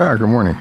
Ah, 0.00 0.14
good 0.14 0.28
morning. 0.28 0.54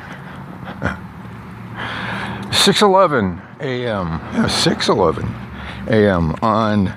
6:11 2.50 3.40
a.m. 3.60 4.08
Yeah, 4.34 4.48
6:11 4.48 5.30
a.m. 5.90 6.34
on 6.42 6.92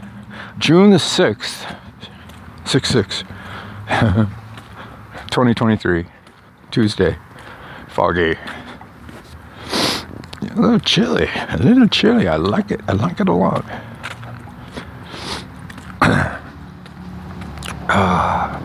June 0.56 0.88
the 0.88 0.96
6th, 0.96 1.76
6 2.64 2.92
2023, 5.28 6.06
Tuesday. 6.70 7.18
Foggy. 7.88 8.38
A 10.50 10.54
little 10.56 10.80
chilly. 10.80 11.28
A 11.50 11.58
little 11.58 11.88
chilly. 11.88 12.26
I 12.26 12.36
like 12.36 12.70
it. 12.70 12.80
I 12.88 12.92
like 12.92 13.20
it 13.20 13.28
a 13.28 13.34
lot. 13.34 13.66
ah. 17.90 18.60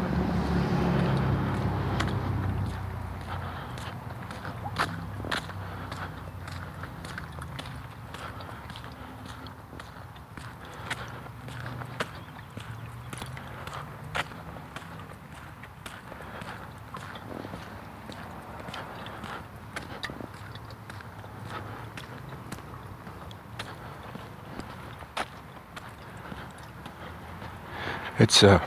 It's 28.25 28.41
uh, 28.41 28.59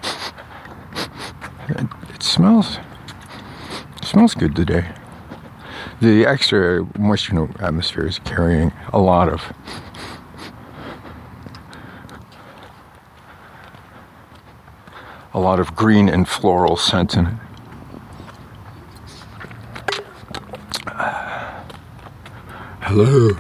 it, 1.69 1.89
it 2.15 2.23
smells 2.23 2.79
it 3.97 4.05
smells 4.05 4.35
good 4.35 4.55
today. 4.55 4.89
The 6.01 6.27
extra 6.27 6.87
moisture 6.97 7.33
in 7.33 7.53
the 7.53 7.65
atmosphere 7.65 8.07
is 8.07 8.21
carrying 8.21 8.73
a 8.93 9.01
lot 9.01 9.29
of 9.29 9.53
a 15.35 15.41
lot 15.41 15.59
of 15.59 15.75
green 15.75 16.09
and 16.09 16.29
floral 16.29 16.77
scent 16.77 17.15
in 17.15 17.27
it. 17.27 17.35
Hello. 22.83 23.31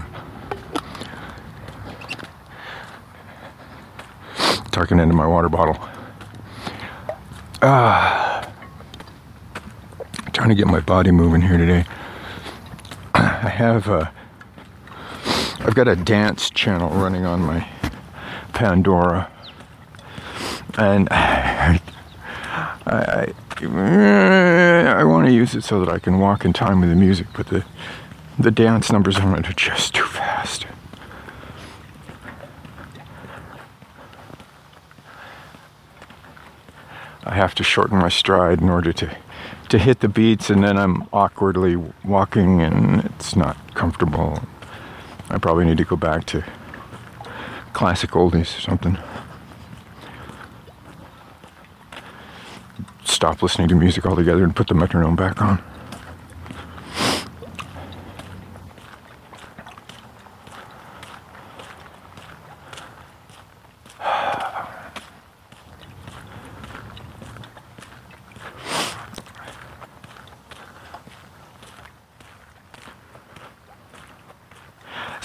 Talking 4.73 4.99
into 4.99 5.15
my 5.15 5.27
water 5.29 5.49
bottle. 5.49 5.79
Ah, 7.61 8.49
trying 10.33 10.49
to 10.49 10.55
get 10.55 10.69
my 10.69 10.79
body 10.79 11.11
moving 11.11 11.41
here 11.41 11.59
today. 11.59 11.85
I 13.15 13.49
have 13.49 13.89
a, 13.89 14.13
I've 15.59 15.75
got 15.75 15.89
a 15.89 15.97
dance 15.97 16.51
channel 16.51 16.91
running 16.91 17.27
on 17.27 17.41
my 17.41 17.67
Pandora, 18.53 19.29
and 20.77 21.09
I, 21.11 21.81
I, 22.87 23.35
I 23.61 25.03
want 25.03 25.27
to 25.27 25.33
use 25.33 25.57
it 25.57 25.65
so 25.65 25.85
that 25.85 25.89
I 25.89 25.99
can 25.99 26.21
walk 26.21 26.45
in 26.45 26.53
time 26.53 26.81
with 26.81 26.91
the 26.91 26.97
music, 26.97 27.27
but 27.35 27.49
the 27.49 27.65
the 28.39 28.53
dance 28.53 28.93
numbers 28.93 29.17
on 29.19 29.37
it 29.37 29.51
are 29.51 29.55
just 29.55 29.95
too 29.95 30.05
fast. 30.05 30.65
I 37.25 37.28
have 37.39 37.55
to 37.55 37.63
shorten 37.63 37.99
my 37.99 38.09
stride 38.09 38.61
in 38.61 38.69
order 38.69 38.93
to 38.93 39.17
to 39.71 39.79
hit 39.79 40.01
the 40.01 40.09
beats, 40.09 40.51
and 40.51 40.65
then 40.65 40.79
I'm 40.79 41.07
awkwardly 41.13 41.77
walking, 42.05 42.63
and 42.63 43.05
it's 43.05 43.37
not 43.37 43.57
comfortable. 43.75 44.43
I 45.31 45.39
probably 45.39 45.67
need 45.67 45.77
to 45.79 45.85
go 45.85 45.97
back 45.97 46.25
to 46.27 46.43
classic 47.75 48.11
oldies 48.11 48.57
or 48.57 48.61
something. 48.63 48.99
Stop 53.05 53.43
listening 53.43 53.69
to 53.69 53.75
music 53.75 54.07
altogether 54.07 54.43
and 54.43 54.57
put 54.57 54.69
the 54.69 54.75
metronome 54.75 55.17
back 55.17 55.43
on. 55.43 55.63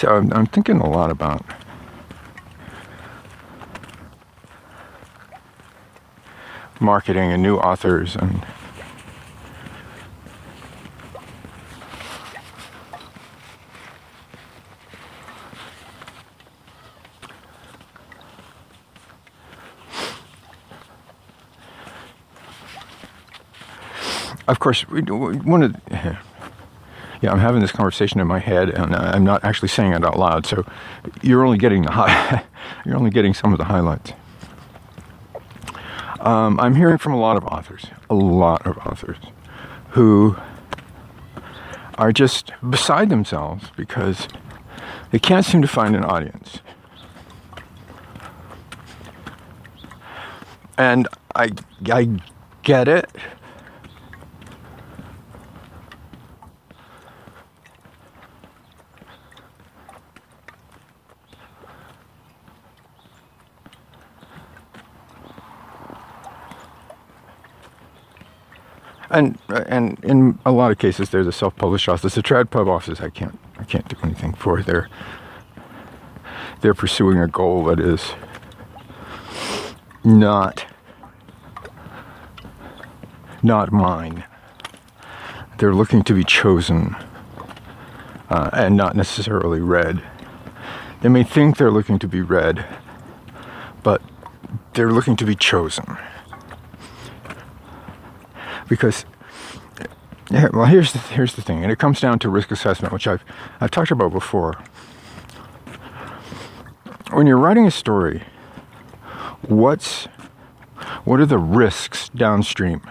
I'm, 0.05 0.45
thinking 0.47 0.79
a 0.79 0.89
lot 0.89 1.09
about 1.11 1.43
marketing 6.79 7.31
and 7.31 7.41
new 7.41 7.57
authors 7.57 8.15
and 8.15 8.45
of 24.47 24.59
course 24.59 24.81
one 24.89 25.63
of 25.63 25.75
yeah, 27.23 27.31
I'm 27.31 27.39
having 27.39 27.61
this 27.61 27.72
conversation 27.72 28.19
in 28.19 28.28
my 28.28 28.39
head, 28.39 28.69
and 28.69 28.94
I'm 28.94 29.23
not 29.23 29.45
actually 29.45 29.69
saying 29.69 29.94
it 29.94 30.03
out 30.03 30.19
loud. 30.19 30.45
So 30.45 30.66
you're 31.22 31.45
only 31.45 31.57
getting 31.57 31.84
the 31.84 31.91
high, 31.91 32.44
you're 32.85 32.97
only 32.97 33.11
getting 33.11 33.34
some 33.34 33.53
of 33.53 33.57
the 33.57 33.63
highlights. 33.63 34.11
Um, 36.19 36.59
I'm 36.59 36.75
hearing 36.75 36.97
from 36.97 37.13
a 37.13 37.17
lot 37.17 37.38
of 37.38 37.45
authors, 37.45 37.85
a 38.09 38.13
lot 38.13 38.67
of 38.67 38.78
authors, 38.79 39.16
who 39.91 40.35
are 41.97 42.12
just 42.12 42.51
beside 42.69 43.09
themselves 43.09 43.72
because 43.78 44.28
they 45.12 45.19
can't 45.19 45.45
seem 45.45 45.62
to 45.62 45.67
find 45.67 45.95
an 45.95 46.03
audience. 46.03 46.59
And 50.78 51.07
I, 51.38 51.51
I 51.89 52.19
get 52.63 52.89
it. 52.89 53.09
And 69.13 69.38
and 69.50 70.03
in 70.03 70.40
a 70.46 70.51
lot 70.51 70.72
of 70.72 70.79
cases, 70.79 71.12
there's 71.12 71.28
a 71.28 71.31
self-published 71.31 71.88
office. 71.88 72.16
The 72.16 72.24
trad 72.24 72.50
pub 72.50 72.68
office, 72.68 73.00
I 73.00 73.09
can't 73.09 73.40
I 73.57 73.63
can't 73.63 73.88
do 73.88 73.96
anything 74.03 74.34
for. 74.34 74.62
They're 74.62 74.90
they're 76.62 76.74
pursuing 76.74 77.19
a 77.19 77.28
goal 77.28 77.66
that 77.66 77.79
is 77.79 78.13
not 80.03 80.66
not 83.41 83.72
mine. 83.72 84.24
They're 85.59 85.75
looking 85.75 86.03
to 86.03 86.13
be 86.13 86.24
chosen 86.24 86.95
uh, 88.30 88.50
and 88.53 88.75
not 88.75 88.95
necessarily 88.95 89.59
read. 89.59 90.01
They 91.01 91.09
may 91.09 91.24
think 91.24 91.57
they're 91.57 91.72
looking 91.72 92.00
to 92.00 92.07
be 92.07 92.22
read, 92.22 92.66
but 93.84 94.01
they're 94.74 94.91
looking 94.91 95.16
to 95.18 95.25
be 95.25 95.35
chosen 95.35 95.97
because 98.73 99.05
well 100.31 100.65
here's 100.65 100.93
the, 100.93 100.99
here's 100.99 101.35
the 101.35 101.43
thing 101.43 101.61
and 101.61 101.71
it 101.71 101.77
comes 101.77 102.01
down 102.01 102.17
to 102.17 102.27
risk 102.27 102.49
assessment 102.49 102.91
which 102.91 103.05
I've 103.05 103.23
I've 103.61 103.69
talked 103.69 103.91
about 103.91 104.11
before. 104.11 104.53
When 107.11 107.27
you're 107.27 107.37
writing 107.37 107.67
a 107.67 107.71
story 107.71 108.23
what's 109.43 110.05
what 111.05 111.19
are 111.19 111.27
the 111.27 111.37
risks 111.37 112.09
downstream? 112.09 112.81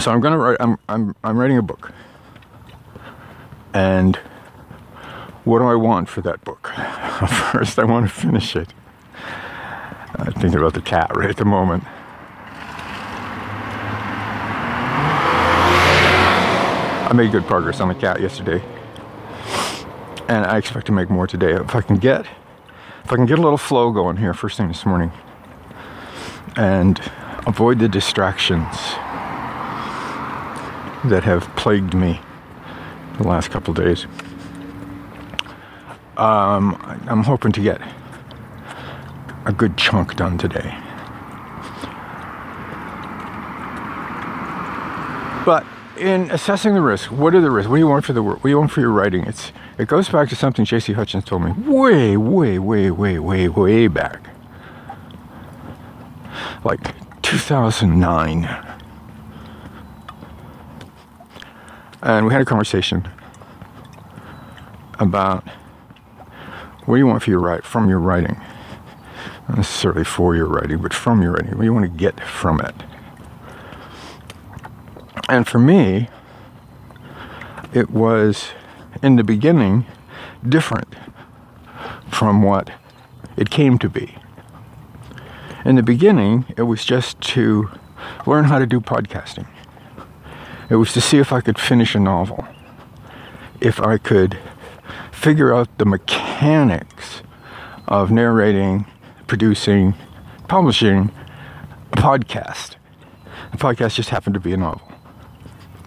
So 0.00 0.10
I'm 0.10 0.20
to 0.20 0.36
write 0.36 0.56
I'm 0.58 0.76
I'm 0.88 1.14
I'm 1.22 1.38
writing 1.38 1.58
a 1.58 1.62
book. 1.62 1.92
And 3.72 4.16
what 5.44 5.60
do 5.60 5.66
I 5.66 5.76
want 5.76 6.08
for 6.08 6.20
that 6.22 6.42
book? 6.44 6.66
First 7.52 7.78
I 7.78 7.84
want 7.84 8.08
to 8.08 8.12
finish 8.12 8.56
it. 8.56 8.74
I'm 10.16 10.32
thinking 10.32 10.58
about 10.58 10.74
the 10.74 10.82
cat 10.82 11.16
right 11.16 11.30
at 11.30 11.36
the 11.36 11.44
moment 11.44 11.84
I 17.10 17.12
made 17.12 17.32
good 17.32 17.44
progress 17.44 17.80
on 17.80 17.88
the 17.88 17.94
cat 17.94 18.20
yesterday. 18.20 18.62
And 20.28 20.46
I 20.46 20.56
expect 20.56 20.86
to 20.86 20.92
make 20.92 21.10
more 21.10 21.26
today. 21.26 21.52
If 21.52 21.74
I 21.74 21.82
can 21.82 21.96
get 21.96 22.24
if 23.04 23.12
I 23.12 23.16
can 23.16 23.26
get 23.26 23.38
a 23.38 23.42
little 23.42 23.58
flow 23.58 23.90
going 23.90 24.16
here 24.16 24.32
first 24.32 24.56
thing 24.56 24.68
this 24.68 24.86
morning 24.86 25.10
and 26.56 27.00
avoid 27.46 27.80
the 27.80 27.88
distractions. 27.88 28.76
that 31.04 31.24
have 31.24 31.44
plagued 31.56 31.94
me 31.94 32.20
the 33.16 33.26
last 33.26 33.50
couple 33.50 33.72
days. 33.72 34.06
Um, 36.16 36.76
I'm 37.08 37.22
hoping 37.22 37.52
to 37.52 37.62
get 37.62 37.80
a 39.46 39.52
good 39.52 39.78
chunk 39.78 40.16
done 40.16 40.36
today. 40.36 40.76
But 45.46 45.64
in 46.00 46.30
assessing 46.30 46.74
the 46.74 46.80
risk, 46.80 47.10
what 47.10 47.34
are 47.34 47.40
the 47.40 47.50
risks? 47.50 47.68
What 47.68 47.76
do 47.76 47.80
you 47.80 47.86
want 47.86 48.04
for 48.04 48.14
the 48.14 48.22
work? 48.22 48.36
What 48.36 48.44
do 48.44 48.48
you 48.48 48.58
want 48.58 48.70
for 48.70 48.80
your 48.80 48.90
writing? 48.90 49.26
It's 49.26 49.52
it 49.78 49.86
goes 49.86 50.08
back 50.08 50.28
to 50.30 50.36
something 50.36 50.64
J.C. 50.64 50.94
Hutchins 50.94 51.24
told 51.24 51.42
me 51.42 51.52
way, 51.52 52.16
way, 52.16 52.58
way, 52.58 52.90
way, 52.90 53.18
way, 53.18 53.48
way 53.48 53.86
back, 53.86 54.28
like 56.64 56.94
2009. 57.22 58.66
And 62.02 62.26
we 62.26 62.32
had 62.32 62.40
a 62.40 62.46
conversation 62.46 63.06
about 64.98 65.46
what 66.86 66.94
do 66.96 66.98
you 66.98 67.06
want 67.06 67.22
for 67.22 67.30
your 67.30 67.40
write 67.40 67.64
from 67.64 67.90
your 67.90 67.98
writing, 67.98 68.40
not 69.48 69.58
necessarily 69.58 70.04
for 70.04 70.34
your 70.34 70.46
writing, 70.46 70.78
but 70.78 70.94
from 70.94 71.20
your 71.22 71.32
writing. 71.32 71.50
What 71.50 71.60
do 71.60 71.64
you 71.64 71.74
want 71.74 71.84
to 71.84 71.98
get 71.98 72.20
from 72.20 72.58
it? 72.60 72.74
And 75.30 75.46
for 75.46 75.60
me, 75.60 76.08
it 77.72 77.88
was 77.88 78.48
in 79.00 79.14
the 79.14 79.22
beginning 79.22 79.86
different 80.46 80.92
from 82.10 82.42
what 82.42 82.72
it 83.36 83.48
came 83.48 83.78
to 83.78 83.88
be. 83.88 84.16
In 85.64 85.76
the 85.76 85.84
beginning, 85.84 86.46
it 86.56 86.62
was 86.62 86.84
just 86.84 87.20
to 87.34 87.70
learn 88.26 88.46
how 88.46 88.58
to 88.58 88.66
do 88.66 88.80
podcasting. 88.80 89.46
It 90.68 90.74
was 90.74 90.92
to 90.94 91.00
see 91.00 91.18
if 91.18 91.32
I 91.32 91.40
could 91.40 91.60
finish 91.60 91.94
a 91.94 92.00
novel, 92.00 92.48
if 93.60 93.80
I 93.80 93.98
could 93.98 94.36
figure 95.12 95.54
out 95.54 95.78
the 95.78 95.84
mechanics 95.84 97.22
of 97.86 98.10
narrating, 98.10 98.84
producing, 99.28 99.94
publishing 100.48 101.12
a 101.92 101.96
podcast. 101.96 102.74
The 103.52 103.58
podcast 103.58 103.94
just 103.94 104.08
happened 104.08 104.34
to 104.34 104.40
be 104.40 104.52
a 104.52 104.56
novel 104.56 104.90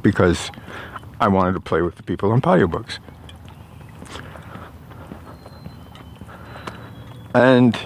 because 0.03 0.51
I 1.19 1.27
wanted 1.27 1.53
to 1.53 1.59
play 1.59 1.81
with 1.81 1.95
the 1.95 2.03
people 2.03 2.31
on 2.31 2.41
audiobooks. 2.41 2.99
And 7.33 7.79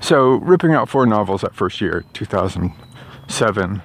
so, 0.00 0.34
ripping 0.34 0.72
out 0.72 0.88
four 0.88 1.06
novels 1.06 1.40
that 1.40 1.54
first 1.54 1.80
year, 1.80 2.04
2007, 2.12 3.82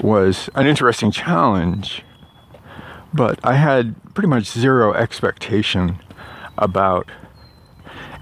was 0.00 0.50
an 0.54 0.66
interesting 0.66 1.10
challenge, 1.10 2.04
but 3.14 3.38
I 3.44 3.54
had 3.54 3.94
pretty 4.14 4.28
much 4.28 4.46
zero 4.46 4.92
expectation 4.92 5.98
about 6.58 7.08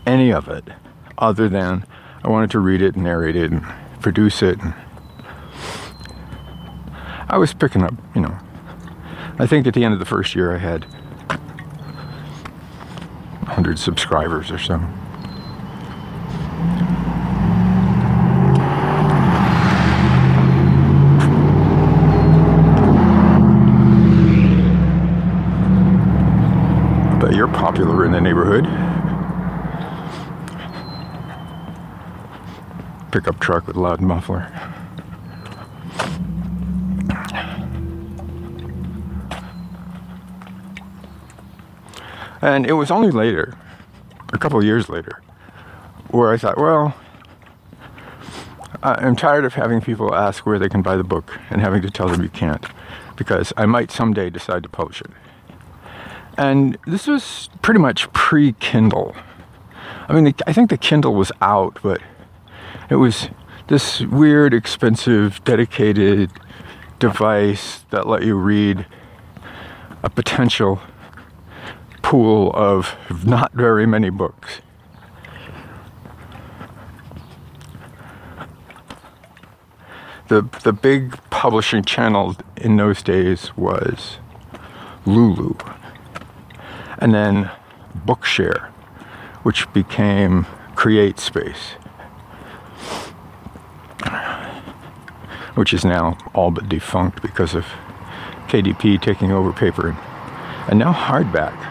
any 0.06 0.32
of 0.32 0.48
it 0.48 0.69
other 1.19 1.48
than 1.48 1.84
I 2.22 2.28
wanted 2.28 2.50
to 2.52 2.58
read 2.58 2.82
it 2.82 2.94
and 2.94 3.04
narrate 3.04 3.36
it 3.36 3.50
and 3.50 3.64
produce 4.00 4.43
it. 4.43 4.58
I 7.31 7.38
was 7.38 7.55
picking 7.55 7.85
up, 7.85 7.94
you 8.12 8.23
know. 8.23 8.37
I 9.38 9.47
think 9.47 9.65
at 9.69 9.75
the 9.75 9.85
end 9.85 9.94
of 9.94 10.00
the 10.00 10.05
first 10.05 10.35
year 10.35 10.53
I 10.53 10.59
had 10.59 10.85
100 13.47 13.79
subscribers 13.79 14.50
or 14.50 14.59
so. 14.59 14.79
But 27.21 27.37
you're 27.37 27.47
popular 27.47 28.05
in 28.05 28.11
the 28.11 28.21
neighborhood. 28.21 28.65
Pickup 33.12 33.38
truck 33.38 33.69
with 33.69 33.77
loud 33.77 34.00
muffler. 34.00 34.50
And 42.42 42.66
it 42.66 42.72
was 42.72 42.90
only 42.90 43.10
later, 43.10 43.54
a 44.32 44.38
couple 44.38 44.62
years 44.64 44.88
later, 44.88 45.20
where 46.08 46.32
I 46.32 46.37
thought, 46.37 46.58
well, 46.58 46.94
I'm 48.82 49.14
tired 49.14 49.44
of 49.44 49.54
having 49.54 49.81
people 49.81 50.14
ask 50.14 50.46
where 50.46 50.58
they 50.58 50.69
can 50.69 50.81
buy 50.81 50.96
the 50.96 51.04
book 51.04 51.38
and 51.50 51.60
having 51.60 51.82
to 51.82 51.90
tell 51.90 52.08
them 52.08 52.22
you 52.22 52.31
can't, 52.31 52.64
because 53.16 53.52
I 53.56 53.66
might 53.66 53.90
someday 53.90 54.31
decide 54.31 54.62
to 54.62 54.69
publish 54.69 55.02
it. 55.02 55.10
And 56.38 56.78
this 56.87 57.06
was 57.06 57.50
pretty 57.60 57.81
much 57.81 58.10
pre 58.12 58.52
Kindle. 58.54 59.14
I 60.08 60.14
mean, 60.14 60.34
I 60.46 60.52
think 60.52 60.70
the 60.70 60.78
Kindle 60.78 61.14
was 61.14 61.31
out, 61.43 61.78
but 61.82 62.00
it 62.88 62.96
was 62.96 63.28
this 63.69 64.00
weird, 64.00 64.54
expensive, 64.54 65.44
dedicated 65.44 66.31
device 66.98 67.84
that 67.90 68.06
let 68.06 68.25
you 68.25 68.36
read 68.36 68.86
a 70.02 70.08
potential 70.08 70.81
pool 72.10 72.50
of 72.54 72.96
not 73.24 73.52
very 73.52 73.86
many 73.86 74.10
books. 74.10 74.60
The, 80.26 80.42
the 80.64 80.72
big 80.72 81.16
publishing 81.30 81.84
channel 81.84 82.34
in 82.56 82.76
those 82.78 83.00
days 83.04 83.56
was 83.56 84.18
Lulu, 85.06 85.54
and 86.98 87.14
then 87.14 87.48
BookSurge, 88.04 88.60
which 89.44 89.72
became 89.72 90.46
CreateSpace, 90.74 91.76
which 95.54 95.72
is 95.72 95.84
now 95.84 96.18
all 96.34 96.50
but 96.50 96.68
defunct 96.68 97.22
because 97.22 97.54
of 97.54 97.66
KDP 98.48 99.00
taking 99.00 99.30
over 99.30 99.52
paper, 99.52 99.96
and 100.68 100.76
now 100.76 100.92
hardback. 100.92 101.69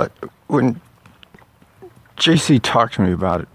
But 0.00 0.12
when 0.46 0.80
JC 2.16 2.58
talked 2.62 2.94
to 2.94 3.02
me 3.02 3.12
about 3.12 3.42
it 3.42 3.48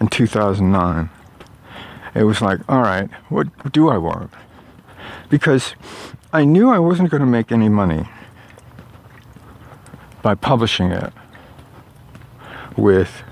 in 0.00 0.08
2009, 0.08 1.10
it 2.14 2.22
was 2.22 2.40
like, 2.40 2.60
all 2.66 2.80
right, 2.80 3.10
what 3.28 3.48
do 3.70 3.90
I 3.90 3.98
want? 3.98 4.32
Because 5.28 5.74
I 6.32 6.46
knew 6.46 6.70
I 6.70 6.78
wasn't 6.78 7.10
going 7.10 7.20
to 7.20 7.26
make 7.26 7.52
any 7.52 7.68
money 7.68 8.08
by 10.22 10.34
publishing 10.34 10.92
it 10.92 11.12
with, 12.78 13.22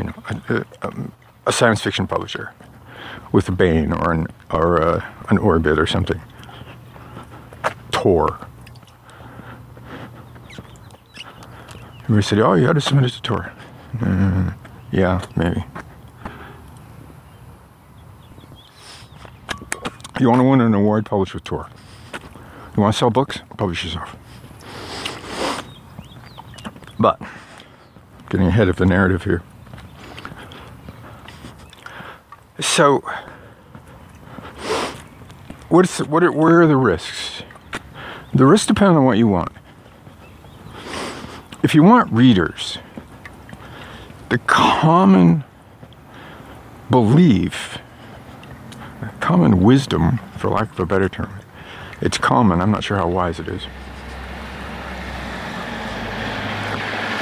you 0.00 0.06
know, 0.06 0.14
a, 0.28 0.52
a, 0.52 0.64
um, 0.82 1.12
a 1.46 1.52
science 1.52 1.80
fiction 1.80 2.08
publisher, 2.08 2.52
with 3.30 3.48
a 3.48 3.52
Baen 3.52 3.92
or 3.92 4.12
an 4.12 4.26
or 4.50 4.78
a, 4.78 5.14
an 5.28 5.38
Orbit 5.38 5.78
or 5.78 5.86
something, 5.86 6.20
Tor 7.92 8.36
We 12.08 12.22
said, 12.22 12.38
oh, 12.38 12.54
you 12.54 12.66
had 12.66 12.74
to 12.74 12.80
submit 12.80 13.04
it 13.04 13.10
to 13.14 13.22
Tor. 13.22 13.52
Uh, 14.00 14.52
yeah, 14.92 15.24
maybe. 15.34 15.64
You 20.20 20.28
want 20.28 20.40
to 20.40 20.44
win 20.44 20.60
an 20.60 20.72
award, 20.72 21.04
publish 21.04 21.34
with 21.34 21.42
Tor. 21.42 21.68
You 22.76 22.82
want 22.82 22.94
to 22.94 22.98
sell 22.98 23.10
books, 23.10 23.40
publish 23.56 23.84
yourself. 23.84 24.14
But, 26.98 27.20
getting 28.30 28.46
ahead 28.46 28.68
of 28.68 28.76
the 28.76 28.86
narrative 28.86 29.24
here. 29.24 29.42
So, 32.60 33.02
what's 35.68 35.98
what 35.98 36.22
are, 36.22 36.32
where 36.32 36.62
are 36.62 36.66
the 36.66 36.76
risks? 36.76 37.42
The 38.32 38.46
risks 38.46 38.66
depend 38.66 38.96
on 38.96 39.04
what 39.04 39.18
you 39.18 39.26
want 39.26 39.50
if 41.62 41.74
you 41.74 41.82
want 41.82 42.12
readers, 42.12 42.78
the 44.28 44.38
common 44.38 45.44
belief, 46.90 47.78
common 49.20 49.62
wisdom, 49.62 50.18
for 50.36 50.50
lack 50.50 50.70
of 50.72 50.80
a 50.80 50.86
better 50.86 51.08
term, 51.08 51.32
it's 52.00 52.18
common, 52.18 52.60
I'm 52.60 52.70
not 52.70 52.84
sure 52.84 52.96
how 52.96 53.08
wise 53.08 53.40
it 53.40 53.48
is, 53.48 53.62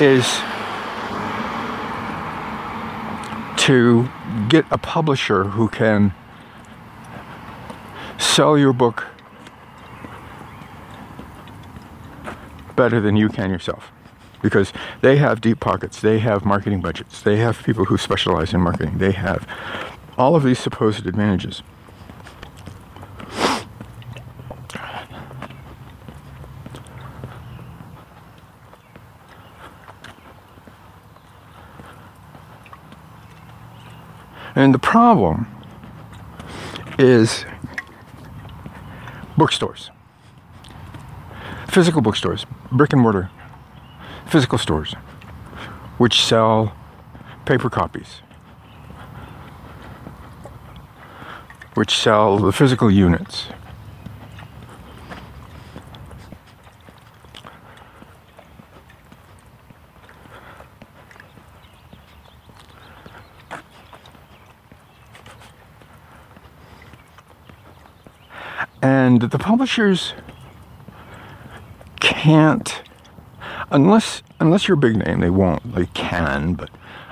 is 0.00 0.26
to 3.64 4.08
get 4.48 4.66
a 4.70 4.76
publisher 4.76 5.44
who 5.44 5.68
can 5.68 6.12
sell 8.18 8.58
your 8.58 8.72
book 8.72 9.06
better 12.76 13.00
than 13.00 13.16
you 13.16 13.28
can 13.28 13.50
yourself 13.50 13.93
because 14.44 14.74
they 15.00 15.16
have 15.16 15.40
deep 15.40 15.58
pockets, 15.58 16.02
they 16.02 16.18
have 16.18 16.44
marketing 16.44 16.82
budgets, 16.82 17.22
they 17.22 17.36
have 17.36 17.62
people 17.62 17.86
who 17.86 17.96
specialize 17.96 18.52
in 18.52 18.60
marketing, 18.60 18.98
they 18.98 19.12
have 19.12 19.48
all 20.18 20.36
of 20.36 20.42
these 20.42 20.58
supposed 20.58 21.06
advantages. 21.06 21.62
And 34.54 34.74
the 34.74 34.78
problem 34.78 35.46
is 36.98 37.46
bookstores, 39.38 39.90
physical 41.66 42.02
bookstores, 42.02 42.44
brick 42.70 42.92
and 42.92 43.00
mortar 43.00 43.30
physical 44.26 44.58
stores, 44.58 44.94
which 45.98 46.22
sell 46.22 46.74
paper 47.44 47.70
copies, 47.70 48.22
which 51.74 51.96
sell 51.96 52.38
the 52.38 52.52
physical 52.52 52.90
units. 52.90 53.46
And 68.82 69.22
the 69.22 69.38
publishers 69.38 70.12
can't, 72.00 72.82
unless 73.74 74.22
unless 74.40 74.66
you're 74.68 74.76
a 74.76 74.78
big 74.78 74.96
name, 74.96 75.20
they 75.20 75.30
won't. 75.30 75.74
They 75.74 75.86
can, 75.86 76.54
but 76.54 76.70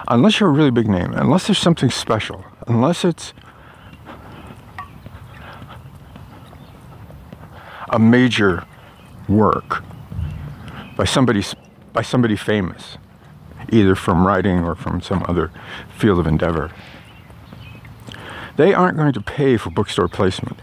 unless 0.08 0.40
you're 0.40 0.48
a 0.48 0.52
really 0.52 0.70
big 0.70 0.88
name, 0.88 1.12
unless 1.12 1.46
there's 1.46 1.58
something 1.58 1.90
special, 1.90 2.44
unless 2.66 3.04
it's 3.04 3.34
a 7.90 7.98
major 7.98 8.64
work 9.28 9.82
by 10.96 11.04
somebody 11.04 11.44
by 11.92 12.02
somebody 12.02 12.36
famous, 12.36 12.96
either 13.70 13.94
from 13.94 14.26
writing 14.26 14.64
or 14.64 14.74
from 14.74 15.02
some 15.02 15.24
other 15.28 15.50
field 15.98 16.18
of 16.18 16.26
endeavor. 16.26 16.70
They 18.56 18.72
aren't 18.72 18.98
going 18.98 19.14
to 19.14 19.20
pay 19.20 19.56
for 19.56 19.70
bookstore 19.70 20.08
placement. 20.08 20.58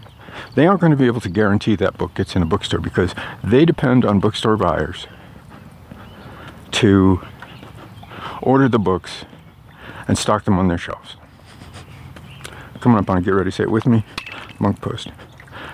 They 0.56 0.68
aren't 0.68 0.80
going 0.80 0.92
to 0.92 0.98
be 0.98 1.08
able 1.08 1.22
to 1.22 1.30
guarantee 1.30 1.76
that 1.78 1.98
book 1.98 2.14
gets 2.14 2.36
in 2.36 2.44
a 2.44 2.46
bookstore 2.46 2.80
because 2.80 3.14
they 3.44 3.66
depend 3.66 4.06
on 4.06 4.20
bookstore 4.20 4.56
buyers 4.56 5.08
to 6.80 7.20
order 8.42 8.70
the 8.70 8.80
books 8.80 9.26
and 10.08 10.18
stock 10.18 10.46
them 10.46 10.58
on 10.58 10.70
their 10.70 10.78
shelves. 10.78 11.18
Coming 12.80 12.98
up 12.98 13.10
on 13.10 13.22
Get 13.22 13.34
Ready, 13.34 13.52
Say 13.52 13.64
It 13.64 13.72
With 13.72 13.86
Me, 13.86 14.06
Monk 14.60 14.82
Post. 14.82 15.10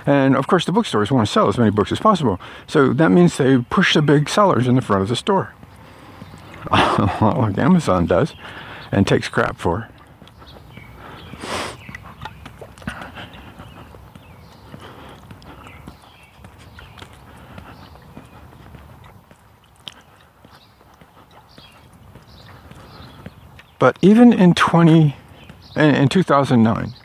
And 0.08 0.36
of 0.36 0.48
course, 0.48 0.66
the 0.66 0.72
bookstores 0.72 1.12
want 1.12 1.28
to 1.28 1.32
sell 1.32 1.48
as 1.48 1.60
many 1.60 1.70
books 1.70 1.92
as 1.92 2.00
possible. 2.00 2.40
So 2.66 2.92
that 2.94 3.10
means 3.10 3.38
they 3.38 3.60
push 3.60 3.94
the 3.94 4.02
big 4.02 4.28
sellers 4.30 4.68
in 4.68 4.76
the 4.76 4.82
front 4.82 5.04
of 5.04 5.10
the 5.10 5.16
store. 5.16 5.54
like 6.72 7.60
Amazon 7.60 8.08
does 8.08 8.34
and 8.92 9.08
takes 9.08 9.30
crap 9.30 9.58
for. 9.58 9.88
But 23.86 24.00
even 24.02 24.34
in 24.34 24.56
20 24.56 25.16
in 25.76 26.10
2009 26.10 26.96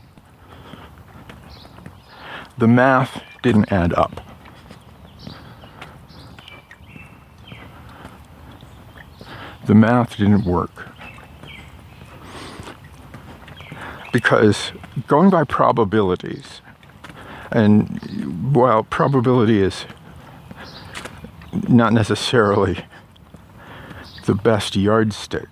the 2.57 2.67
math 2.67 3.23
didn't 3.43 3.71
add 3.71 3.93
up. 3.93 4.23
The 9.67 9.75
math 9.75 10.17
didn't 10.17 10.47
work. 10.47 10.89
Because 14.11 14.73
going 15.07 15.29
by 15.29 15.45
probabilities, 15.45 16.63
and 17.51 18.55
while 18.55 18.85
probability 18.85 19.61
is 19.61 19.85
not 21.69 21.93
necessarily 21.93 22.87
the 24.25 24.35
best 24.35 24.77
yardstick, 24.77 25.49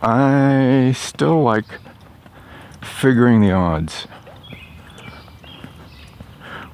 I 0.00 0.92
still 0.96 1.42
like 1.42 1.64
figuring 2.80 3.40
the 3.40 3.50
odds. 3.50 4.04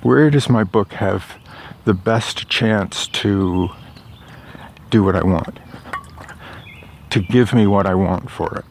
Where 0.03 0.29
does 0.31 0.51
my 0.51 0.63
book 0.63 0.93
have 0.95 1.39
the 1.87 1.95
best 1.95 2.51
chance 2.51 3.07
to 3.09 3.71
do 4.91 5.03
what 5.03 5.17
I 5.17 5.25
want? 5.25 5.59
To 7.11 7.21
give 7.21 7.55
me 7.55 7.67
what 7.67 7.87
I 7.87 7.95
want 7.95 8.31
for 8.31 8.55
it. 8.59 8.67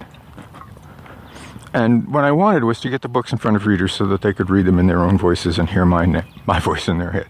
And 1.74 2.14
what 2.14 2.24
I 2.24 2.32
wanted 2.32 2.66
was 2.66 2.80
to 2.82 2.90
get 2.92 3.02
the 3.02 3.08
books 3.08 3.32
in 3.32 3.40
front 3.40 3.58
of 3.58 3.66
readers 3.66 3.92
so 3.94 4.06
that 4.06 4.22
they 4.22 4.34
could 4.34 4.52
read 4.52 4.68
them 4.68 4.78
in 4.78 4.86
their 4.86 5.00
own 5.00 5.18
voices 5.18 5.58
and 5.58 5.68
hear 5.68 5.86
my, 5.86 6.24
my 6.46 6.60
voice 6.60 6.88
in 6.88 7.00
their 7.00 7.10
head. 7.12 7.28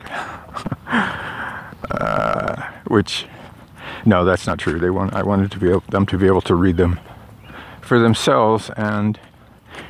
uh, 1.92 2.62
which, 2.88 3.26
no, 4.06 4.26
that's 4.26 4.46
not 4.46 4.60
true. 4.60 4.78
They 4.78 4.90
want, 4.90 5.14
I 5.14 5.24
wanted 5.24 5.52
to 5.52 5.60
be 5.60 5.70
able, 5.70 5.84
them 5.88 6.06
to 6.08 6.18
be 6.18 6.28
able 6.28 6.42
to 6.42 6.56
read 6.56 6.76
them 6.76 7.00
for 7.84 8.00
themselves 8.00 8.72
and 8.78 9.20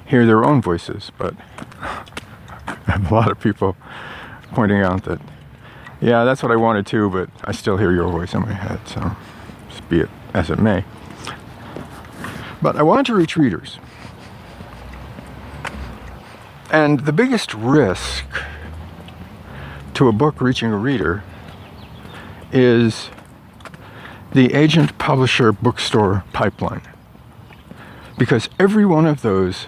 hear 0.06 0.26
their 0.26 0.44
own 0.44 0.62
voices. 0.62 1.12
But 1.18 1.36
I 1.80 2.76
have 2.88 3.12
a 3.12 3.14
lot 3.14 3.32
of 3.32 3.40
people 3.40 3.78
pointing 4.52 4.82
out 4.82 5.04
that, 5.06 5.22
yeah, 6.02 6.24
that's 6.24 6.44
what 6.44 6.52
I 6.52 6.56
wanted 6.56 6.86
too, 6.86 7.10
but 7.10 7.30
I 7.46 7.52
still 7.52 7.78
hear 7.78 7.92
your 7.92 8.10
voice 8.12 8.34
in 8.34 8.42
my 8.42 8.54
head. 8.54 8.80
So, 8.88 9.16
be 9.90 10.00
it 10.00 10.10
as 10.34 10.50
it 10.50 10.60
may. 10.60 10.84
But 12.62 12.76
I 12.76 12.84
wanted 12.84 13.06
to 13.08 13.16
reach 13.16 13.38
readers. 13.38 13.78
And 16.72 17.02
the 17.02 17.14
biggest 17.14 17.54
risk 17.54 18.26
to 19.94 20.08
a 20.08 20.12
book 20.12 20.42
reaching 20.42 20.72
a 20.72 20.78
reader 20.78 21.24
is 22.52 23.10
the 24.32 24.54
agent 24.54 24.98
publisher 24.98 25.52
bookstore 25.52 26.24
pipeline 26.34 26.82
because 28.18 28.50
every 28.60 28.86
one 28.86 29.06
of 29.06 29.22
those 29.22 29.68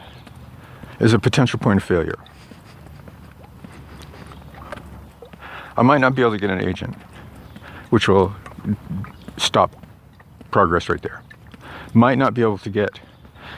is 1.00 1.14
a 1.14 1.20
potential 1.20 1.60
point 1.60 1.78
of 1.78 1.84
failure. 1.84 2.18
I 5.78 5.82
might 5.82 6.00
not 6.00 6.16
be 6.16 6.22
able 6.22 6.32
to 6.32 6.38
get 6.38 6.50
an 6.50 6.64
agent, 6.64 6.96
which 7.90 8.08
will 8.08 8.34
stop 9.38 9.76
progress 10.52 10.88
right 10.88 11.02
there. 11.02 11.22
Might 11.94 12.18
not 12.18 12.34
be 12.34 12.42
able 12.42 12.58
to 12.60 12.70
get, 12.70 13.00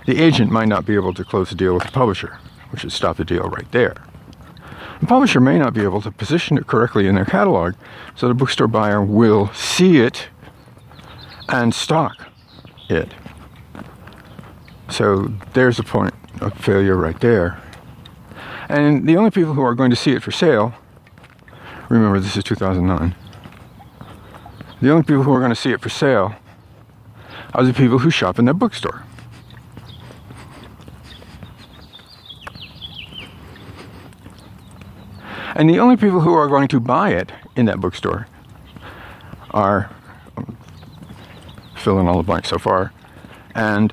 the 0.05 0.21
agent 0.21 0.51
might 0.51 0.67
not 0.67 0.85
be 0.85 0.95
able 0.95 1.13
to 1.13 1.23
close 1.23 1.49
the 1.49 1.55
deal 1.55 1.73
with 1.73 1.83
the 1.83 1.91
publisher, 1.91 2.39
which 2.71 2.83
would 2.83 2.91
stop 2.91 3.17
the 3.17 3.25
deal 3.25 3.43
right 3.43 3.71
there. 3.71 3.95
The 4.99 5.05
publisher 5.05 5.39
may 5.39 5.59
not 5.59 5.73
be 5.73 5.83
able 5.83 6.01
to 6.01 6.11
position 6.11 6.57
it 6.57 6.65
correctly 6.65 7.07
in 7.07 7.13
their 7.13 7.25
catalog, 7.25 7.75
so 8.15 8.27
the 8.27 8.33
bookstore 8.33 8.67
buyer 8.67 9.01
will 9.03 9.53
see 9.53 9.97
it 9.99 10.29
and 11.49 11.73
stock 11.73 12.15
it. 12.89 13.13
So 14.89 15.33
there's 15.53 15.79
a 15.79 15.83
point 15.83 16.13
of 16.41 16.53
failure 16.53 16.95
right 16.95 17.19
there. 17.19 17.61
And 18.69 19.07
the 19.07 19.17
only 19.17 19.31
people 19.31 19.53
who 19.53 19.61
are 19.61 19.75
going 19.75 19.89
to 19.89 19.95
see 19.95 20.11
it 20.11 20.23
for 20.23 20.31
sale, 20.31 20.73
remember 21.89 22.19
this 22.19 22.35
is 22.35 22.43
2009, 22.43 23.15
the 24.81 24.91
only 24.91 25.03
people 25.03 25.23
who 25.23 25.33
are 25.33 25.39
going 25.39 25.49
to 25.51 25.55
see 25.55 25.71
it 25.71 25.81
for 25.81 25.89
sale 25.89 26.35
are 27.53 27.63
the 27.63 27.73
people 27.73 27.99
who 27.99 28.09
shop 28.09 28.39
in 28.39 28.45
that 28.45 28.55
bookstore. 28.55 29.03
And 35.55 35.67
the 35.67 35.79
only 35.79 35.97
people 35.97 36.21
who 36.21 36.35
are 36.35 36.47
going 36.47 36.67
to 36.67 36.79
buy 36.79 37.11
it 37.13 37.31
in 37.55 37.65
that 37.65 37.79
bookstore 37.79 38.27
are 39.49 39.89
um, 40.37 40.55
fill 41.75 41.99
in 41.99 42.07
all 42.07 42.17
the 42.17 42.23
blanks 42.23 42.49
so 42.49 42.59
far. 42.59 42.93
And 43.55 43.91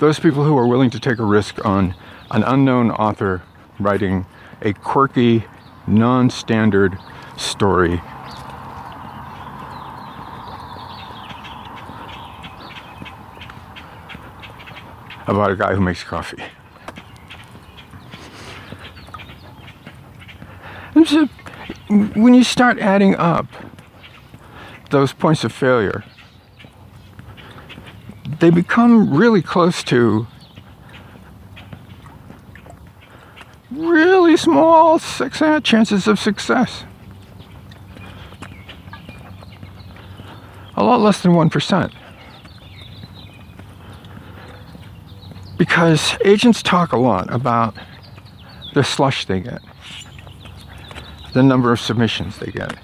those 0.00 0.18
people 0.18 0.44
who 0.44 0.56
are 0.56 0.66
willing 0.66 0.88
to 0.90 0.98
take 0.98 1.18
a 1.18 1.24
risk 1.24 1.64
on 1.64 1.94
an 2.30 2.42
unknown 2.42 2.90
author 2.90 3.42
writing 3.78 4.24
a 4.62 4.72
quirky, 4.72 5.44
non 5.86 6.30
standard 6.30 6.98
story. 7.36 8.00
About 15.26 15.50
a 15.50 15.56
guy 15.56 15.74
who 15.74 15.82
makes 15.82 16.02
coffee. 16.02 16.42
So 21.04 21.26
when 21.88 22.34
you 22.34 22.42
start 22.42 22.78
adding 22.78 23.16
up 23.16 23.46
those 24.90 25.12
points 25.12 25.44
of 25.44 25.52
failure, 25.52 26.04
they 28.40 28.50
become 28.50 29.14
really 29.14 29.42
close 29.42 29.84
to 29.84 30.26
really 33.70 34.36
small 34.36 34.98
success, 34.98 35.62
chances 35.62 36.08
of 36.08 36.18
success. 36.18 36.84
A 40.76 40.82
lot 40.82 41.00
less 41.00 41.22
than 41.22 41.32
1%. 41.32 41.92
Because 45.58 46.16
agents 46.24 46.62
talk 46.62 46.92
a 46.92 46.96
lot 46.96 47.32
about 47.32 47.74
the 48.72 48.82
slush 48.82 49.26
they 49.26 49.40
get, 49.40 49.60
the 51.34 51.42
number 51.42 51.70
of 51.70 51.78
submissions 51.78 52.38
they 52.38 52.50
get. 52.50 52.74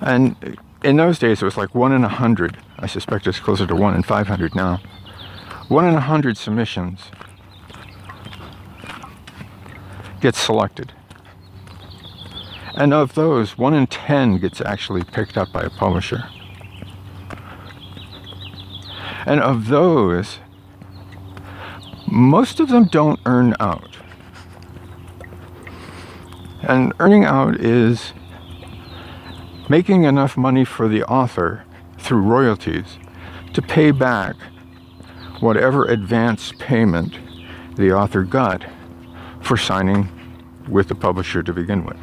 And 0.00 0.58
in 0.82 0.96
those 0.96 1.18
days, 1.18 1.42
it 1.42 1.44
was 1.44 1.56
like 1.56 1.74
one 1.74 1.92
in 1.92 2.04
a 2.04 2.08
hundred. 2.08 2.58
I 2.78 2.86
suspect 2.86 3.26
it's 3.26 3.40
closer 3.40 3.66
to 3.66 3.74
one 3.74 3.94
in 3.94 4.02
500 4.02 4.54
now. 4.54 4.80
One 5.68 5.86
in 5.86 5.94
a 5.94 6.00
hundred 6.00 6.36
submissions 6.36 7.10
gets 10.20 10.38
selected. 10.38 10.92
And 12.74 12.92
of 12.92 13.14
those, 13.14 13.56
one 13.56 13.74
in 13.74 13.86
10 13.86 14.38
gets 14.38 14.60
actually 14.60 15.02
picked 15.02 15.38
up 15.38 15.50
by 15.50 15.62
a 15.62 15.70
publisher. 15.70 16.28
And 19.24 19.40
of 19.40 19.68
those, 19.68 20.38
most 22.06 22.60
of 22.60 22.68
them 22.68 22.84
don't 22.84 23.18
earn 23.26 23.54
out. 23.58 23.96
And 26.62 26.92
earning 27.00 27.24
out 27.24 27.60
is 27.60 28.12
making 29.68 30.04
enough 30.04 30.36
money 30.36 30.64
for 30.64 30.88
the 30.88 31.02
author 31.04 31.64
through 31.98 32.20
royalties 32.20 32.98
to 33.52 33.62
pay 33.62 33.90
back 33.90 34.36
whatever 35.40 35.84
advance 35.86 36.52
payment 36.58 37.18
the 37.76 37.92
author 37.92 38.22
got 38.22 38.64
for 39.42 39.56
signing 39.56 40.08
with 40.68 40.88
the 40.88 40.94
publisher 40.94 41.42
to 41.42 41.52
begin 41.52 41.84
with. 41.84 41.96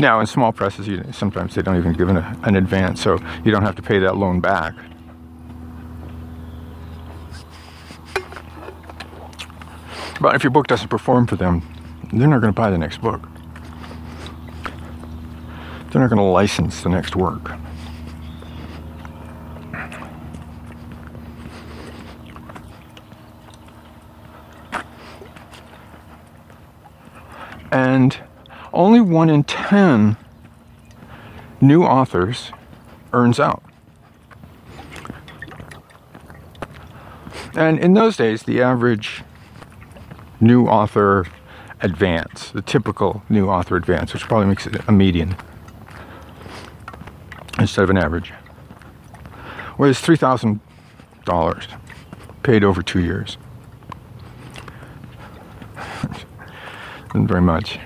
Now, 0.00 0.20
in 0.20 0.26
small 0.26 0.52
presses, 0.52 0.86
you, 0.86 1.04
sometimes 1.12 1.54
they 1.56 1.62
don't 1.62 1.76
even 1.76 1.92
give 1.92 2.08
an, 2.08 2.18
an 2.18 2.54
advance, 2.54 3.02
so 3.02 3.18
you 3.44 3.50
don't 3.50 3.62
have 3.62 3.74
to 3.76 3.82
pay 3.82 3.98
that 3.98 4.16
loan 4.16 4.40
back. 4.40 4.74
But 10.20 10.36
if 10.36 10.44
your 10.44 10.50
book 10.50 10.68
doesn't 10.68 10.88
perform 10.88 11.26
for 11.26 11.36
them, 11.36 11.62
they're 12.12 12.28
not 12.28 12.40
going 12.40 12.52
to 12.52 12.56
buy 12.56 12.70
the 12.70 12.78
next 12.78 13.00
book. 13.00 13.28
They're 15.90 16.00
not 16.02 16.10
going 16.10 16.18
to 16.18 16.22
license 16.22 16.82
the 16.82 16.88
next 16.88 17.16
work. 17.16 17.52
And 27.70 28.18
only 28.72 29.00
one 29.00 29.28
in 29.28 29.44
10 29.44 30.16
new 31.60 31.84
authors 31.84 32.52
earns 33.12 33.38
out. 33.38 33.62
And 37.54 37.78
in 37.78 37.94
those 37.94 38.16
days, 38.16 38.44
the 38.44 38.62
average 38.62 39.22
new 40.40 40.66
author 40.66 41.26
advance, 41.80 42.50
the 42.50 42.62
typical 42.62 43.22
new 43.28 43.48
author 43.48 43.76
advance, 43.76 44.12
which 44.12 44.24
probably 44.24 44.46
makes 44.46 44.66
it 44.66 44.76
a 44.88 44.92
median 44.92 45.36
instead 47.58 47.82
of 47.82 47.90
an 47.90 47.98
average, 47.98 48.32
was 49.76 49.98
$3,000 49.98 51.78
paid 52.42 52.64
over 52.64 52.82
two 52.82 53.00
years. 53.00 53.36
Isn't 57.14 57.26
very 57.26 57.40
much. 57.40 57.78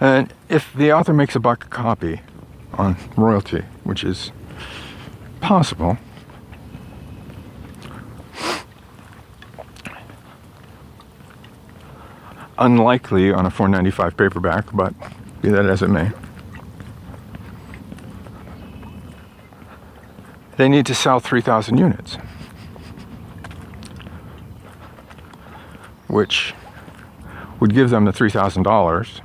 And 0.00 0.32
if 0.48 0.72
the 0.72 0.92
author 0.92 1.12
makes 1.12 1.36
a 1.36 1.40
buck 1.40 1.66
a 1.66 1.68
copy 1.68 2.22
on 2.72 2.96
royalty, 3.16 3.64
which 3.84 4.02
is 4.02 4.32
possible, 5.40 5.98
unlikely 12.58 13.32
on 13.32 13.46
a 13.46 13.50
495 13.50 14.16
paperback, 14.16 14.66
but 14.74 14.94
be 15.40 15.48
that 15.48 15.66
as 15.66 15.82
it 15.82 15.88
may. 15.88 16.10
They 20.56 20.68
need 20.68 20.84
to 20.86 20.94
sell 20.94 21.20
3,000 21.20 21.78
units, 21.78 22.16
which 26.06 26.54
would 27.60 27.72
give 27.74 27.88
them 27.88 28.04
the 28.04 28.12
$3,000 28.12 29.20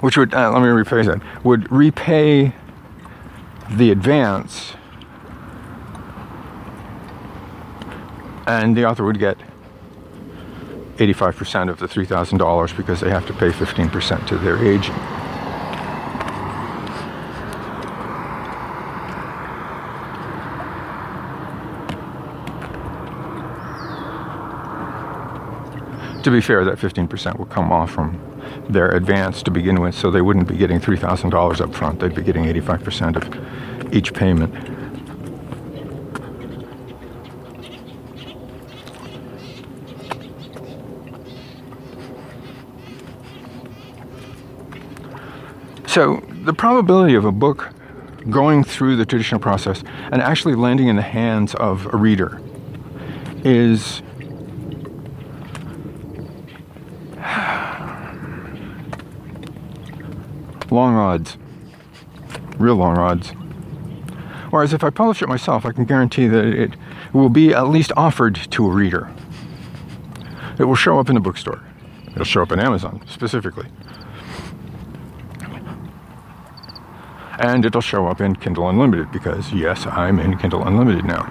which 0.00 0.16
would 0.16 0.34
uh, 0.34 0.50
let 0.50 0.60
me 0.60 0.68
rephrase 0.68 1.06
that 1.06 1.44
would 1.44 1.70
repay 1.70 2.52
the 3.70 3.90
advance 3.90 4.74
and 8.46 8.76
the 8.76 8.84
author 8.84 9.04
would 9.04 9.18
get 9.18 9.38
85% 10.96 11.70
of 11.70 11.78
the 11.78 11.86
$3,000 11.86 12.76
because 12.76 13.00
they 13.00 13.10
have 13.10 13.26
to 13.26 13.32
pay 13.32 13.50
15% 13.50 14.26
to 14.26 14.38
their 14.38 14.58
agent. 14.58 14.98
To 26.22 26.30
be 26.30 26.42
fair, 26.42 26.64
that 26.66 26.78
15% 26.78 27.38
will 27.38 27.46
come 27.46 27.72
off 27.72 27.90
from 27.90 28.20
their 28.68 28.90
advance 28.90 29.42
to 29.42 29.50
begin 29.50 29.80
with, 29.80 29.94
so 29.94 30.10
they 30.10 30.20
wouldn't 30.20 30.48
be 30.48 30.56
getting 30.56 30.78
$3,000 30.78 31.60
up 31.60 31.74
front. 31.74 32.00
They'd 32.00 32.14
be 32.14 32.22
getting 32.22 32.44
85% 32.44 33.16
of 33.16 33.94
each 33.94 34.12
payment. 34.12 34.54
So, 45.86 46.22
the 46.44 46.52
probability 46.52 47.14
of 47.14 47.24
a 47.24 47.32
book 47.32 47.70
going 48.28 48.62
through 48.62 48.96
the 48.96 49.06
traditional 49.06 49.40
process 49.40 49.82
and 50.12 50.22
actually 50.22 50.54
landing 50.54 50.88
in 50.88 50.96
the 50.96 51.02
hands 51.02 51.54
of 51.54 51.92
a 51.92 51.96
reader 51.96 52.40
is 53.42 54.02
odds, 61.00 61.36
real 62.58 62.76
long 62.76 62.96
odds. 62.98 63.30
Whereas 64.50 64.72
if 64.72 64.84
I 64.84 64.90
publish 64.90 65.22
it 65.22 65.28
myself, 65.28 65.64
I 65.64 65.72
can 65.72 65.84
guarantee 65.84 66.26
that 66.28 66.44
it 66.44 66.70
will 67.12 67.28
be 67.28 67.52
at 67.54 67.68
least 67.68 67.92
offered 67.96 68.34
to 68.34 68.66
a 68.66 68.70
reader. 68.70 69.10
It 70.58 70.64
will 70.64 70.76
show 70.76 70.98
up 70.98 71.08
in 71.08 71.14
the 71.14 71.20
bookstore. 71.20 71.62
It'll 72.12 72.24
show 72.24 72.42
up 72.42 72.52
in 72.52 72.60
Amazon 72.60 73.00
specifically. 73.06 73.66
And 77.38 77.64
it'll 77.64 77.80
show 77.80 78.06
up 78.06 78.20
in 78.20 78.36
Kindle 78.36 78.68
Unlimited 78.68 79.10
because, 79.10 79.50
yes, 79.52 79.86
I'm 79.86 80.20
in 80.20 80.36
Kindle 80.36 80.66
Unlimited 80.66 81.06
now. 81.06 81.24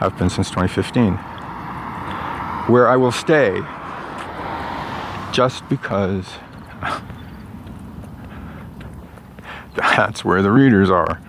I've 0.00 0.16
been 0.16 0.30
since 0.30 0.50
2015. 0.50 1.14
Where 2.72 2.86
I 2.86 2.96
will 2.96 3.10
stay 3.10 3.60
just 5.32 5.68
because 5.68 6.26
that's 9.76 10.24
where 10.24 10.42
the 10.42 10.50
readers 10.50 10.90
are. 10.90 11.20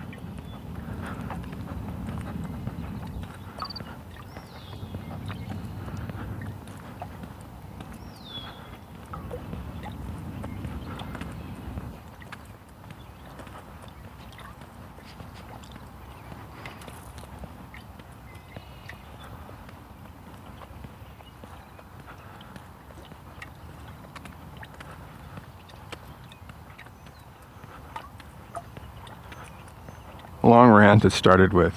That 31.02 31.10
started 31.10 31.52
with 31.52 31.74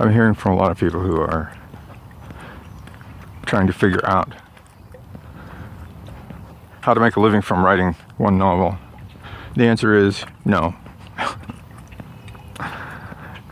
I'm 0.00 0.12
hearing 0.12 0.34
from 0.34 0.52
a 0.52 0.56
lot 0.56 0.70
of 0.70 0.78
people 0.78 1.00
who 1.00 1.20
are 1.20 1.52
trying 3.46 3.66
to 3.66 3.72
figure 3.72 4.04
out 4.04 4.32
how 6.82 6.94
to 6.94 7.00
make 7.00 7.16
a 7.16 7.20
living 7.20 7.42
from 7.42 7.64
writing 7.64 7.96
one 8.16 8.38
novel. 8.38 8.78
The 9.56 9.64
answer 9.64 9.96
is 9.96 10.24
no. 10.44 10.76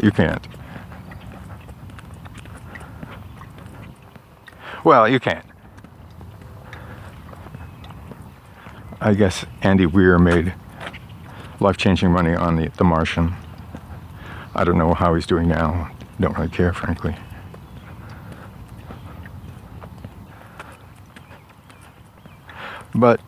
you 0.00 0.12
can't. 0.12 0.46
Well, 4.84 5.08
you 5.08 5.18
can't. 5.18 5.44
I 9.00 9.14
guess 9.14 9.44
Andy 9.62 9.86
Weir 9.86 10.16
made 10.18 10.54
life 11.58 11.76
changing 11.76 12.12
money 12.12 12.34
on 12.34 12.54
the, 12.54 12.68
the 12.68 12.84
Martian. 12.84 13.34
I 14.58 14.64
don't 14.64 14.78
know 14.78 14.94
how 14.94 15.14
he's 15.14 15.26
doing 15.26 15.48
now. 15.48 15.90
Don't 16.18 16.34
really 16.34 16.48
care, 16.48 16.72
frankly. 16.72 17.14
But, 22.94 23.20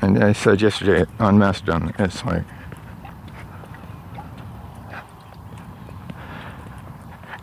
and 0.00 0.24
I 0.24 0.32
said 0.32 0.62
yesterday 0.62 1.04
on 1.18 1.38
Mastodon, 1.38 1.94
it's 1.98 2.24
like, 2.24 2.44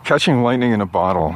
catching 0.03 0.41
lightning 0.41 0.71
in 0.71 0.82
a 0.82 0.88
bottle 0.88 1.36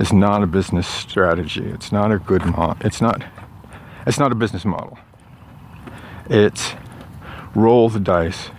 is 0.00 0.12
not 0.12 0.42
a 0.42 0.46
business 0.48 0.88
strategy. 0.88 1.64
It's 1.64 1.92
not 1.92 2.10
a 2.10 2.18
good 2.18 2.44
mo- 2.44 2.76
it's 2.80 3.00
not 3.00 3.22
it's 4.06 4.18
not 4.18 4.32
a 4.32 4.34
business 4.34 4.64
model. 4.64 4.98
It's 6.28 6.74
roll 7.54 7.88
the 7.88 8.00
dice 8.00 8.50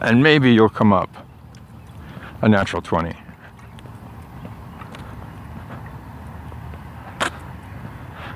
and 0.00 0.22
maybe 0.22 0.52
you'll 0.52 0.68
come 0.68 0.92
up 0.92 1.10
a 2.42 2.48
natural 2.48 2.80
20. 2.80 3.14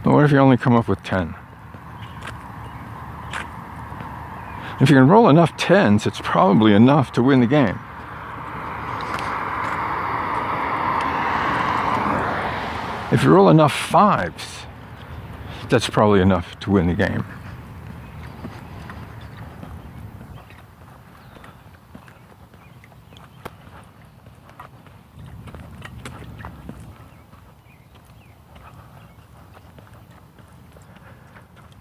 But 0.03 0.13
what 0.13 0.25
if 0.25 0.33
you 0.33 0.39
only 0.39 0.59
come 0.59 0.77
up 0.77 0.87
with 0.87 1.03
10? 1.03 1.35
If 4.81 4.91
you 4.91 4.97
can 4.97 5.09
roll 5.09 5.31
enough 5.31 5.57
10s, 5.57 6.07
it's 6.07 6.21
probably 6.23 6.75
enough 6.75 7.13
to 7.13 7.23
win 7.23 7.41
the 7.41 7.47
game. 7.47 7.79
If 13.11 13.23
you 13.23 13.31
roll 13.31 13.49
enough 13.49 13.73
fives, 13.73 14.67
that's 15.71 15.89
probably 15.89 16.21
enough 16.21 16.59
to 16.61 16.71
win 16.71 16.89
the 16.89 16.95
game. 16.95 17.25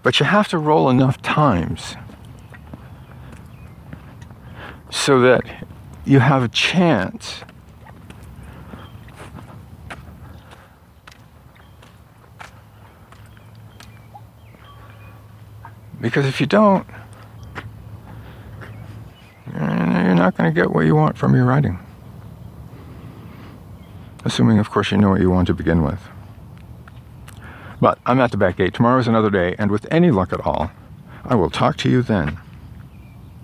But 0.04 0.20
you 0.20 0.26
have 0.26 0.46
to 0.48 0.58
roll 0.58 0.88
enough 0.88 1.20
times 1.20 1.96
so 4.90 5.18
that 5.22 5.42
you 6.04 6.20
have 6.20 6.44
a 6.44 6.48
chance 6.48 7.42
Because 16.04 16.26
if 16.26 16.38
you 16.38 16.46
don't, 16.46 16.86
you're 19.54 20.14
not 20.14 20.36
going 20.36 20.52
to 20.52 20.54
get 20.54 20.70
what 20.70 20.84
you 20.84 20.94
want 20.94 21.16
from 21.16 21.34
your 21.34 21.46
writing. 21.46 21.78
Assuming, 24.22 24.58
of 24.58 24.70
course, 24.70 24.92
you 24.92 24.98
know 24.98 25.08
what 25.08 25.22
you 25.22 25.30
want 25.30 25.46
to 25.46 25.54
begin 25.54 25.82
with. 25.82 26.00
But 27.84 27.98
I'm 28.06 28.18
at 28.18 28.30
the 28.30 28.38
back 28.38 28.56
gate. 28.56 28.72
Tomorrow 28.72 29.00
is 29.00 29.08
another 29.08 29.28
day, 29.28 29.54
and 29.58 29.70
with 29.70 29.86
any 29.90 30.10
luck 30.10 30.32
at 30.32 30.40
all, 30.40 30.70
I 31.22 31.34
will 31.34 31.50
talk 31.50 31.76
to 31.76 31.90
you 31.90 32.00
then. 32.00 32.38